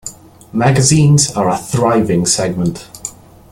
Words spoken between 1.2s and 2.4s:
are a thriving